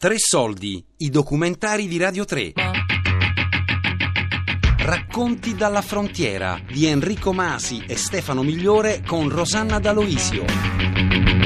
[0.00, 2.54] Tre soldi, i documentari di Radio 3.
[4.78, 11.39] Racconti dalla frontiera di Enrico Masi e Stefano Migliore con Rosanna D'Aloisio.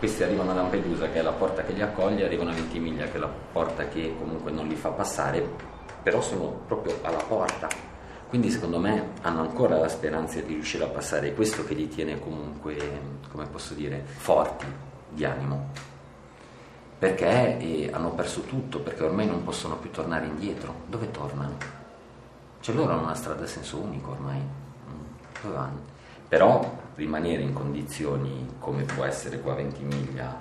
[0.00, 3.18] Questi arrivano a Lampedusa, che è la porta che li accoglie, arrivano a Ventimiglia, che
[3.18, 5.46] è la porta che comunque non li fa passare,
[6.02, 7.68] però sono proprio alla porta.
[8.26, 12.18] Quindi secondo me hanno ancora la speranza di riuscire a passare, questo che li tiene
[12.18, 12.78] comunque,
[13.30, 14.64] come posso dire, forti
[15.10, 15.68] di animo.
[16.98, 20.76] Perché eh, hanno perso tutto, perché ormai non possono più tornare indietro.
[20.86, 21.58] Dove tornano?
[22.60, 24.38] Cioè loro hanno una strada a senso unico ormai.
[24.38, 25.98] Mm, dove vanno?
[26.30, 30.38] Però rimanere in condizioni come può essere qua a Ventimiglia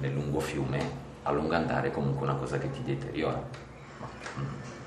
[0.00, 3.42] nel lungo fiume a lungo andare è comunque una cosa che ti deteriora.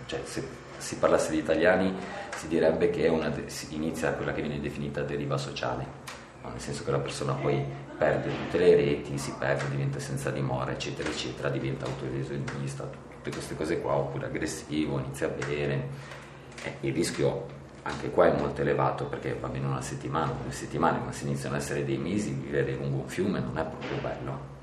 [0.06, 1.92] Cioè se si parlasse di italiani
[2.36, 6.08] si direbbe che una, si inizia quella che viene definita deriva sociale
[6.44, 7.66] nel senso che la persona poi
[7.98, 13.56] perde tutte le reti si perde, diventa senza dimora eccetera eccetera diventa autolesionista tutte queste
[13.56, 15.90] cose qua oppure aggressivo, inizia a bere
[16.64, 17.48] eh, il rischio
[17.88, 21.56] anche qua è molto elevato perché va bene una settimana, due settimane, ma se iniziano
[21.56, 24.56] ad essere dei mesi, vivere lungo un fiume non è proprio bello.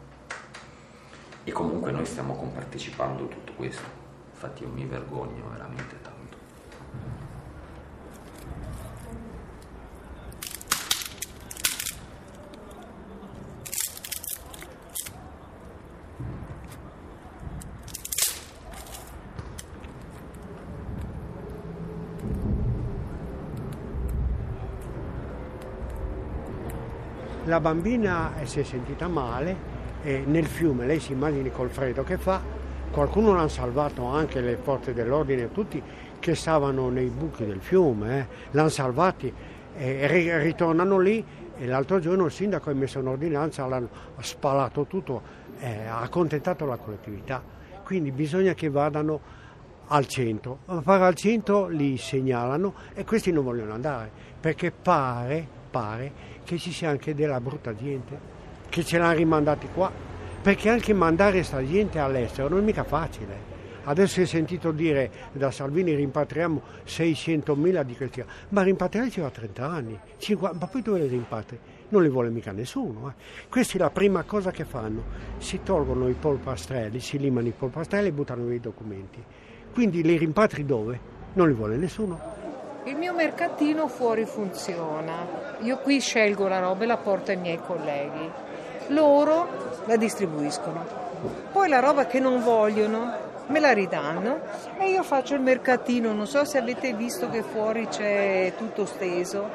[1.44, 3.82] E comunque noi stiamo compartecipando tutto questo,
[4.30, 6.13] infatti io mi vergogno veramente tanto.
[27.46, 29.72] La bambina si è sentita male
[30.02, 32.40] nel fiume, lei si immagini col freddo che fa,
[32.90, 35.82] qualcuno l'hanno salvato anche le forze dell'ordine, tutti
[36.18, 38.26] che stavano nei buchi del fiume, eh.
[38.52, 39.30] l'hanno salvati
[39.76, 41.22] e ritornano lì
[41.58, 43.88] e l'altro giorno il sindaco ha messo un'ordinanza, l'hanno
[44.20, 45.20] spalato tutto,
[45.58, 47.42] eh, ha accontentato la collettività.
[47.84, 49.20] Quindi bisogna che vadano
[49.88, 55.62] al centro, a fare al centro li segnalano e questi non vogliono andare perché pare,
[55.74, 56.12] pare
[56.44, 58.16] che ci sia anche della brutta gente,
[58.68, 59.90] che ce l'hanno rimandati qua,
[60.40, 63.52] perché anche mandare questa gente all'estero non è mica facile.
[63.86, 69.68] Adesso hai sentito dire da Salvini rimpatriamo 600.000 di questi, ma rimpatriare ci va 30
[69.68, 71.58] anni, 50, ma poi dove li rimpatri?
[71.88, 73.08] Non li vuole mica nessuno.
[73.08, 73.48] Eh.
[73.48, 75.02] Questa è la prima cosa che fanno,
[75.38, 79.22] si tolgono i polpastrelli, si limano i polpastrelli e buttano via i documenti.
[79.72, 81.12] Quindi li rimpatri dove?
[81.32, 82.33] Non li vuole nessuno.
[82.86, 85.26] Il mio mercatino fuori funziona.
[85.60, 88.30] Io qui scelgo la roba e la porto ai miei colleghi.
[88.88, 90.84] Loro la distribuiscono.
[91.50, 94.40] Poi la roba che non vogliono me la ridanno
[94.78, 96.12] e io faccio il mercatino.
[96.12, 99.48] Non so se avete visto che fuori c'è tutto steso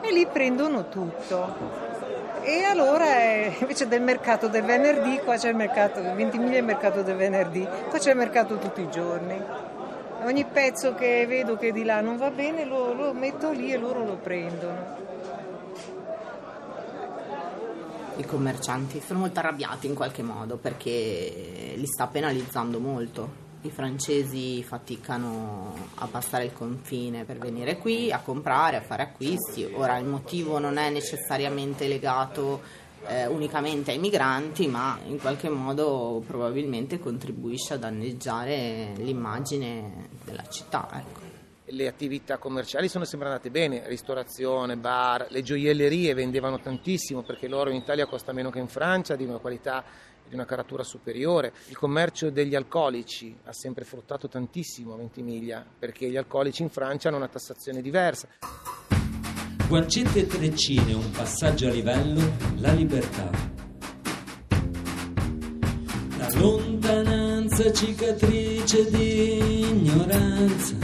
[0.00, 1.88] e lì prendono tutto.
[2.42, 6.64] E allora eh, invece del mercato del venerdì, qua c'è il mercato, 20.000 è il
[6.64, 9.78] mercato del venerdì, qua c'è il mercato tutti i giorni.
[10.22, 13.78] Ogni pezzo che vedo che di là non va bene lo, lo metto lì e
[13.78, 14.98] loro lo prendono.
[18.16, 23.48] I commercianti sono molto arrabbiati in qualche modo perché li sta penalizzando molto.
[23.62, 29.64] I francesi faticano a passare il confine per venire qui a comprare, a fare acquisti.
[29.72, 32.60] Ora il motivo non è necessariamente legato
[33.10, 40.88] eh, unicamente ai migranti, ma in qualche modo probabilmente contribuisce a danneggiare l'immagine della città.
[40.92, 41.28] Ecco.
[41.72, 47.70] Le attività commerciali sono sempre andate bene, ristorazione, bar, le gioiellerie vendevano tantissimo perché l'oro
[47.70, 49.84] in Italia costa meno che in Francia, di una qualità
[50.28, 51.52] di una caratura superiore.
[51.68, 57.08] Il commercio degli alcolici ha sempre fruttato tantissimo a Ventimiglia perché gli alcolici in Francia
[57.08, 58.28] hanno una tassazione diversa.
[59.70, 62.20] Guancette e Treccine, un passaggio a livello,
[62.56, 63.30] la libertà.
[66.18, 70.74] La lontananza cicatrice di ignoranza.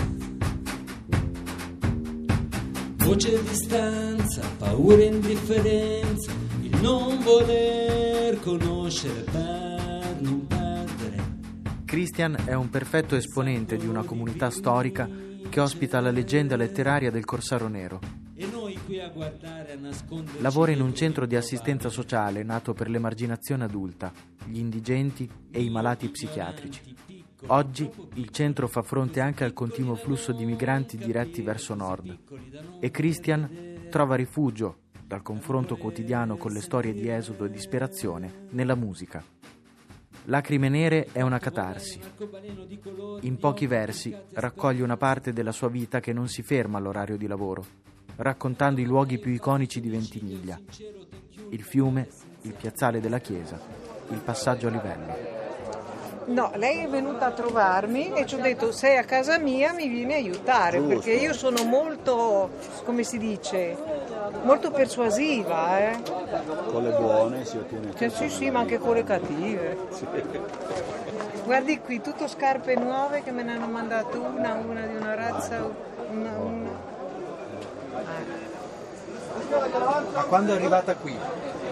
[2.99, 6.31] Voce e distanza, paura e indifferenza,
[6.63, 11.25] il non voler conoscere per non perdere
[11.85, 15.11] Christian è un perfetto esponente di una comunità storica
[15.49, 18.26] che ospita la leggenda letteraria del Corsaro Nero.
[20.41, 24.13] Lavora in un centro di assistenza sociale nato per l'emarginazione adulta,
[24.45, 26.95] gli indigenti e i malati psichiatrici.
[27.47, 32.19] Oggi il centro fa fronte anche al continuo flusso di migranti diretti verso nord
[32.81, 38.75] e Christian trova rifugio dal confronto quotidiano con le storie di esodo e disperazione nella
[38.75, 39.25] musica.
[40.25, 42.01] Lacrime nere è una catarsi.
[43.21, 47.29] In pochi versi raccoglie una parte della sua vita che non si ferma all'orario di
[47.29, 47.65] lavoro,
[48.17, 50.59] raccontando i luoghi più iconici di Ventimiglia.
[51.51, 52.09] Il fiume,
[52.43, 53.59] il piazzale della chiesa,
[54.09, 55.35] il passaggio a livello.
[56.27, 59.87] No, lei è venuta a trovarmi e ci ho detto sei a casa mia mi
[59.87, 60.95] vieni a aiutare Giusto.
[60.95, 62.51] perché io sono molto,
[62.85, 63.77] come si dice,
[64.43, 65.79] molto persuasiva.
[65.79, 66.03] Eh.
[66.67, 69.77] Con le buone si ottiene cioè, Sì, sì, ma anche con le cattive.
[69.91, 70.05] Sì.
[71.45, 75.65] Guardi qui, tutto scarpe nuove che me ne hanno mandato una, una di una razza,
[76.11, 76.86] una, una.
[79.49, 81.17] Ma quando è arrivata qui?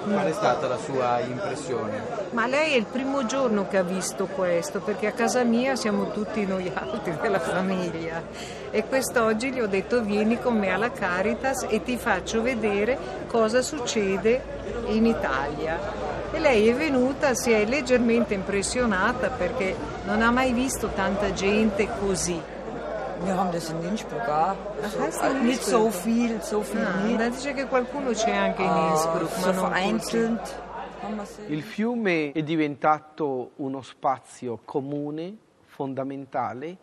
[0.04, 2.02] Qual è stata la sua impressione?
[2.32, 6.10] Ma lei è il primo giorno che ha visto questo, perché a casa mia siamo
[6.10, 8.22] tutti noi altri della famiglia.
[8.70, 12.98] E quest'oggi gli ho detto vieni con me alla Caritas e ti faccio vedere
[13.28, 14.42] cosa succede
[14.88, 15.78] in Italia.
[16.32, 19.74] E lei è venuta, si è leggermente impressionata perché
[20.04, 22.52] non ha mai visto tanta gente così.
[23.22, 24.56] Wir haben das in Innsbruck auch.
[24.90, 27.36] So, äh, nicht so viel, so viel ah, nicht.
[27.36, 30.62] Dice che qualcuno c'è anche in ah, Innsbruck, uh, ma non vereinzelt.
[31.48, 36.76] Il fiume è diventato uno spazio comune, fondamentale,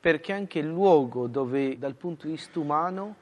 [0.00, 3.16] perché anche il luogo dove dal punto di vista umano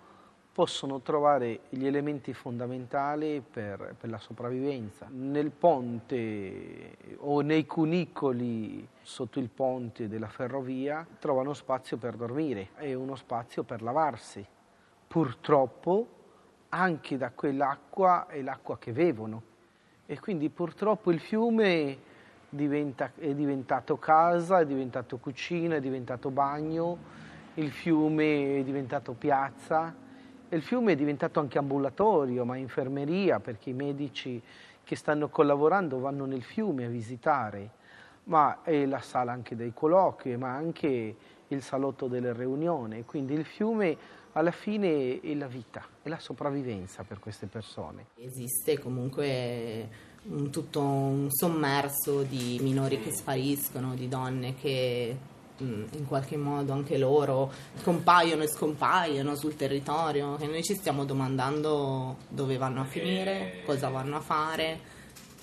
[0.61, 5.07] possono trovare gli elementi fondamentali per, per, la sopravvivenza.
[5.11, 12.93] Nel ponte o nei cunicoli sotto il ponte della ferrovia trovano spazio per dormire e
[12.93, 14.45] uno spazio per lavarsi.
[15.09, 16.09] Purtroppo
[16.69, 19.43] anche da quell'acqua è l'acqua che bevono
[20.05, 21.97] e quindi purtroppo il fiume
[22.51, 26.99] diventa, è diventato casa, è diventato cucina, è diventato bagno,
[27.55, 30.09] il fiume è diventato piazza
[30.50, 34.41] il fiume è diventato anche ambulatorio, ma infermeria, perché i medici
[34.82, 37.70] che stanno collaborando vanno nel fiume a visitare,
[38.25, 41.17] ma è la sala anche dei colloqui, ma anche
[41.47, 43.05] il salotto delle riunioni.
[43.05, 43.97] Quindi il fiume
[44.32, 48.06] alla fine è la vita, è la sopravvivenza per queste persone.
[48.17, 49.88] Esiste comunque
[50.25, 55.17] un, tutto un sommerso di minori che spariscono, di donne che
[55.61, 57.53] in qualche modo anche loro
[57.83, 63.89] compaiono e scompaiono sul territorio e noi ci stiamo domandando dove vanno a finire, cosa
[63.89, 64.81] vanno a fare,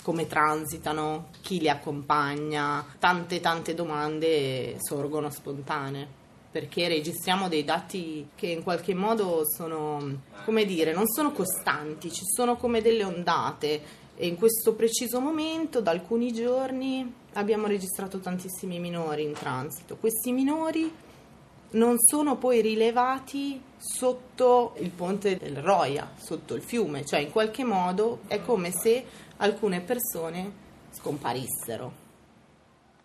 [0.02, 8.48] come transitano, chi li accompagna, tante tante domande sorgono spontanee perché registriamo dei dati che
[8.48, 14.06] in qualche modo sono, come dire, non sono costanti, ci sono come delle ondate.
[14.16, 19.95] E in questo preciso momento, da alcuni giorni, abbiamo registrato tantissimi minori in transito.
[19.95, 20.92] Questi minori
[21.69, 27.63] non sono poi rilevati sotto il ponte del Roia, sotto il fiume, cioè in qualche
[27.63, 29.06] modo è come se
[29.38, 32.06] alcune persone scomparissero.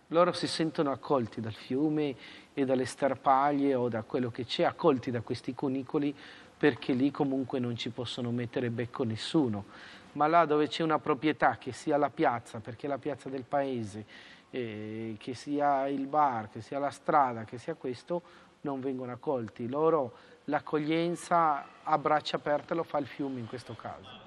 [0.08, 2.14] Loro si sentono accolti dal fiume
[2.54, 6.14] e dalle starpaglie o da quello che c'è, accolti da questi cunicoli
[6.56, 9.64] perché lì comunque non ci possono mettere becco nessuno
[10.12, 13.44] ma là dove c'è una proprietà, che sia la piazza, perché è la piazza del
[13.44, 14.04] paese,
[14.50, 18.22] eh, che sia il bar, che sia la strada, che sia questo,
[18.62, 19.68] non vengono accolti.
[19.68, 20.12] Loro
[20.44, 24.20] l'accoglienza a braccia aperte lo fa il fiume in questo caso.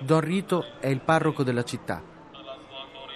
[0.00, 2.02] Don Rito è il parroco della città.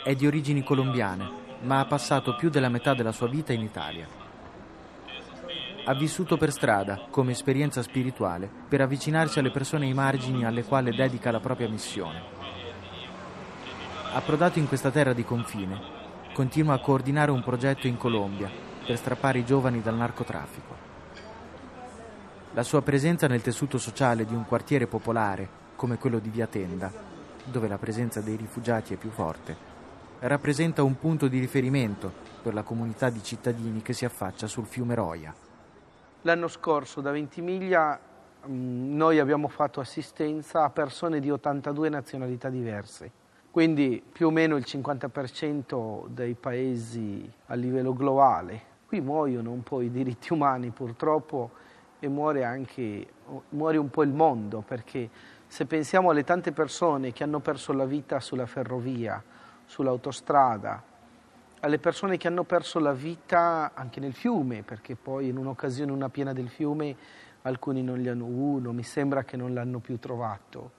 [0.02, 1.30] È di origini colombiane,
[1.60, 4.21] ma ha passato più della metà della sua vita in Italia
[5.84, 10.94] ha vissuto per strada come esperienza spirituale per avvicinarsi alle persone ai margini alle quali
[10.94, 12.22] dedica la propria missione.
[14.12, 15.80] Approdato in questa terra di confine,
[16.34, 18.48] continua a coordinare un progetto in Colombia
[18.86, 20.90] per strappare i giovani dal narcotraffico.
[22.52, 26.92] La sua presenza nel tessuto sociale di un quartiere popolare come quello di Via Tenda,
[27.44, 29.56] dove la presenza dei rifugiati è più forte,
[30.20, 34.94] rappresenta un punto di riferimento per la comunità di cittadini che si affaccia sul fiume
[34.94, 35.34] Roia.
[36.24, 37.98] L'anno scorso da Ventimiglia
[38.46, 43.10] mm, noi abbiamo fatto assistenza a persone di 82 nazionalità diverse,
[43.50, 48.70] quindi più o meno il 50% dei paesi a livello globale.
[48.86, 51.50] Qui muoiono un po' i diritti umani purtroppo
[51.98, 53.06] e muore anche
[53.48, 55.08] muore un po' il mondo perché
[55.48, 59.20] se pensiamo alle tante persone che hanno perso la vita sulla ferrovia,
[59.64, 60.82] sull'autostrada,
[61.64, 66.08] alle persone che hanno perso la vita anche nel fiume, perché poi in un'occasione, una
[66.08, 66.96] piena del fiume,
[67.42, 70.72] alcuni non li hanno, uno mi sembra che non l'hanno più trovato,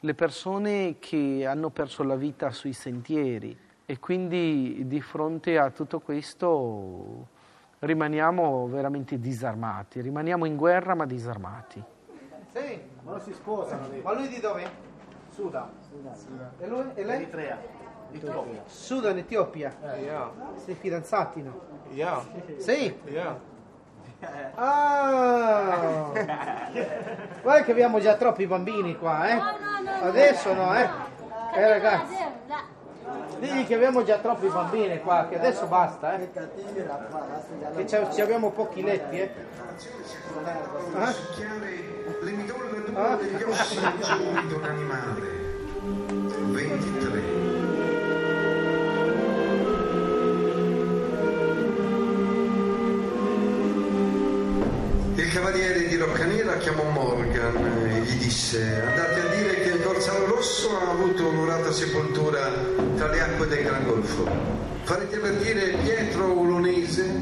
[0.00, 6.00] le persone che hanno perso la vita sui sentieri e quindi di fronte a tutto
[6.00, 7.28] questo
[7.80, 11.82] rimaniamo veramente disarmati, rimaniamo in guerra ma disarmati.
[12.50, 13.88] Sì, ma non si sposano.
[14.02, 14.70] Ma lui di dove?
[15.28, 15.68] Sudan.
[15.90, 16.50] Sudan.
[16.58, 16.84] E lui?
[16.94, 17.16] E lei?
[17.16, 17.83] Eritrea.
[18.12, 18.62] Etiopia.
[18.66, 19.74] Sudan, Etiopia.
[19.94, 20.30] Eh, yeah.
[20.64, 21.60] Sei fidanzati, no?
[21.90, 22.24] Yeah.
[22.58, 22.96] Sì?
[23.06, 23.52] Yeah.
[24.54, 26.10] Ah!
[27.42, 29.38] Guarda che abbiamo già troppi bambini qua, eh?
[30.02, 30.88] Adesso no, eh?
[31.54, 32.16] Eh ragazzi.
[33.38, 36.30] Digli che abbiamo già troppi bambini qua, che adesso basta, eh?
[37.76, 39.30] Che ci ci abbiamo pochi letti, eh?
[40.94, 41.12] Ah?
[42.20, 42.32] Le
[55.34, 57.56] cavaliere di Roccanera chiamò Morgan
[57.90, 62.52] e gli disse andate a dire che il dorsale rosso ha avuto onorata sepoltura
[62.94, 64.30] tra le acque del Gran Golfo.
[64.84, 67.20] Farete avvertire Pietro Ulonese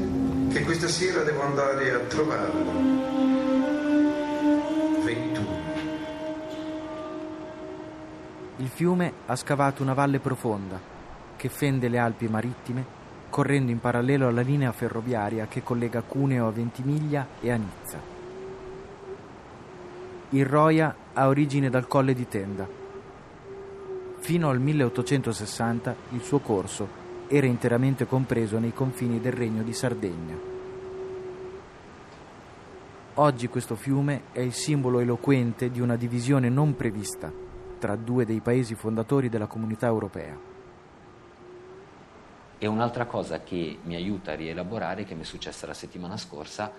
[0.51, 2.71] che questa sera devo andare a trovarlo.
[5.03, 5.47] 21.
[8.57, 10.79] Il fiume ha scavato una valle profonda
[11.35, 13.01] che fende le Alpi marittime
[13.33, 17.99] correndo in parallelo alla linea ferroviaria che collega Cuneo a Ventimiglia e a Nizza.
[20.29, 22.67] Il Roia ha origine dal Colle di Tenda.
[24.19, 26.87] Fino al 1860 il suo corso
[27.25, 30.37] era interamente compreso nei confini del Regno di Sardegna.
[33.15, 37.31] Oggi questo fiume è il simbolo eloquente di una divisione non prevista
[37.79, 40.52] tra due dei paesi fondatori della comunità europea.
[42.63, 46.71] E un'altra cosa che mi aiuta a rielaborare, che mi è successa la settimana scorsa,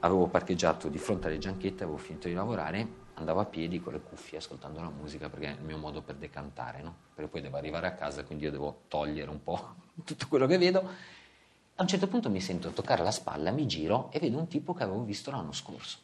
[0.00, 4.00] avevo parcheggiato di fronte alle gianchette, avevo finito di lavorare, andavo a piedi con le
[4.00, 6.96] cuffie ascoltando la musica perché è il mio modo per decantare, no?
[7.14, 10.58] Perché poi devo arrivare a casa, quindi io devo togliere un po' tutto quello che
[10.58, 10.80] vedo.
[10.80, 14.74] A un certo punto mi sento toccare la spalla, mi giro e vedo un tipo
[14.74, 15.98] che avevo visto l'anno scorso,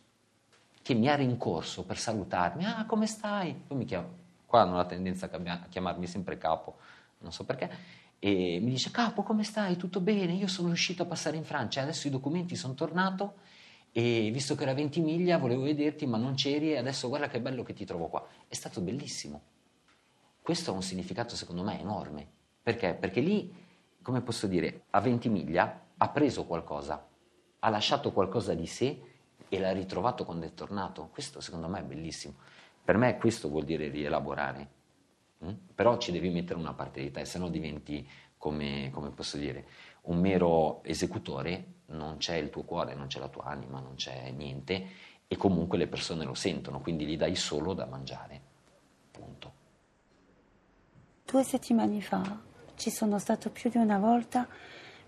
[0.83, 3.55] che mi ha rincorso per salutarmi, ah come stai?
[3.55, 4.07] Poi mi chiama,
[4.47, 6.77] qua hanno la tendenza a chiamarmi sempre capo,
[7.19, 9.79] non so perché, e mi dice capo come stai?
[9.79, 10.35] Tutto bene?
[10.35, 13.37] Io sono riuscito a passare in Francia adesso i documenti sono tornato
[13.93, 17.41] e visto che era 20 miglia volevo vederti ma non c'eri e adesso guarda che
[17.41, 18.27] bello che ti trovo qua.
[18.47, 19.41] È stato bellissimo.
[20.43, 22.29] Questo ha un significato secondo me enorme.
[22.63, 22.93] Perché?
[22.93, 23.51] perché lì
[24.03, 27.09] come posso dire a 20 miglia ha preso qualcosa
[27.61, 29.01] ha lasciato qualcosa di sé
[29.49, 31.09] e l'ha ritrovato quando è tornato.
[31.11, 32.35] Questo secondo me è bellissimo.
[32.85, 34.79] Per me questo vuol dire rielaborare
[35.45, 35.53] Mm?
[35.75, 38.07] Però ci devi mettere una parte di te, se no diventi,
[38.37, 39.67] come, come posso dire,
[40.03, 44.31] un mero esecutore, non c'è il tuo cuore, non c'è la tua anima, non c'è
[44.31, 44.87] niente
[45.27, 48.41] e comunque le persone lo sentono, quindi gli dai solo da mangiare.
[49.11, 49.53] Punto.
[51.25, 52.41] Due settimane fa
[52.75, 54.49] ci sono stato più di una volta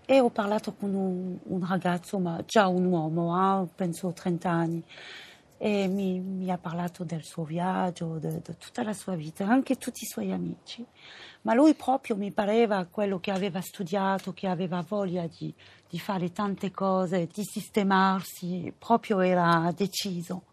[0.05, 4.83] e ho parlato con un, un ragazzo, ma già un uomo, eh, penso 30 anni
[5.65, 10.03] e mi, mi, ha parlato del suo viaggio, di tutta la sua vita, anche tutti
[10.03, 10.85] i suoi amici.
[11.43, 15.53] Ma lui proprio mi pareva quello che aveva studiato, che aveva voglia di,
[15.89, 20.43] di fare tante cose, di sistemarsi, proprio era deciso.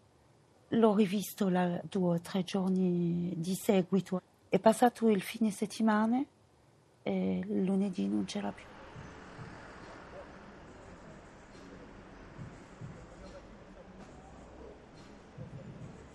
[0.69, 4.21] L'ho rivisto la, due o tre giorni di seguito.
[4.47, 6.23] È passato il fine settimana
[7.03, 8.70] e lunedì non c'era più.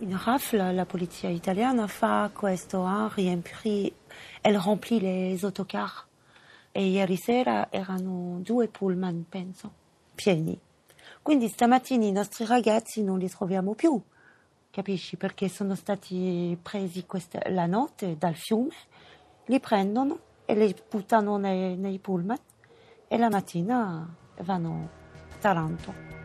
[0.00, 3.90] In rafle, la polizia italiana fa questo, eh, riempì,
[4.42, 6.04] elle remplit les autocars
[6.70, 9.72] e ieri sera erano due pullman, penso,
[10.14, 10.60] pieni.
[11.22, 13.98] Quindi stamattina i nostri ragazzi non li troviamo più,
[14.70, 15.16] capisci?
[15.16, 18.74] Perché sono stati presi questa, la notte dal fiume,
[19.46, 22.38] li prendono e li buttano nei, nei pullman
[23.08, 24.90] e la mattina vanno
[25.32, 26.15] a Taranto.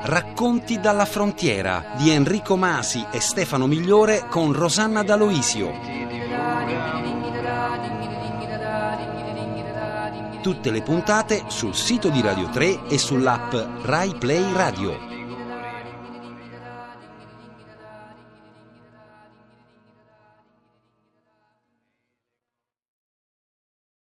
[0.00, 5.70] Racconti dalla frontiera di Enrico Masi e Stefano Migliore con Rosanna D'Aloisio.
[10.40, 15.07] Tutte le puntate sul sito di Radio 3 e sull'app Rai Play Radio.